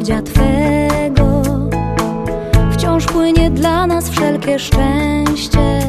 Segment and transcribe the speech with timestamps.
[0.00, 1.42] miłosierdzia Twego
[2.72, 5.80] wciąż płynie dla nas wszelkie szczęście.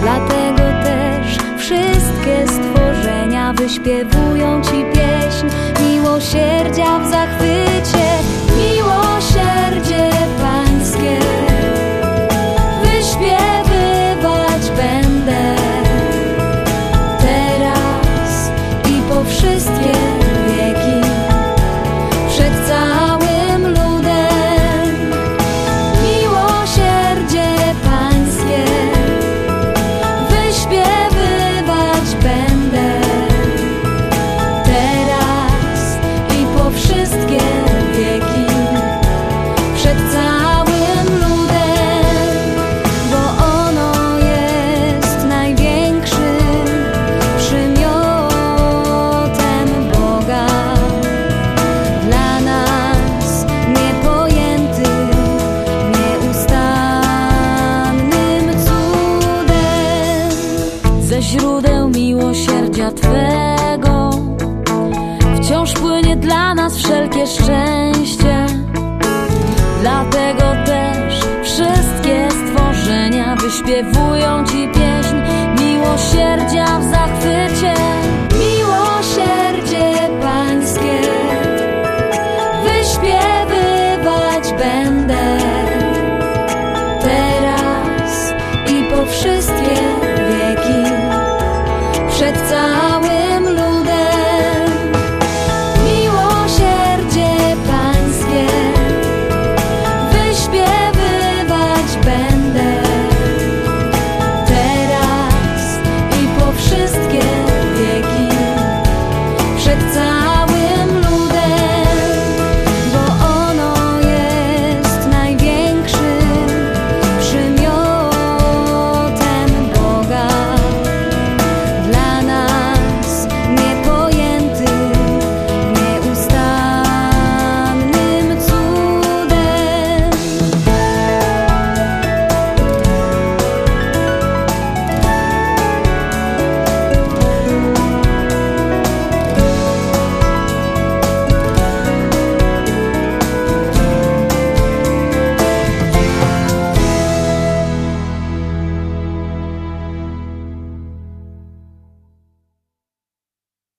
[0.00, 5.46] Dlatego też wszystkie stworzenia wyśpiewują Ci pieśń
[5.80, 8.45] miłosierdzia w zachwycie.
[61.36, 64.10] Źródeł miłosierdzia Twego
[65.36, 68.46] wciąż płynie dla nas wszelkie szczęście.
[69.80, 75.16] Dlatego też wszystkie stworzenia wyśpiewują Ci pieśń
[75.62, 76.45] miłosierdzia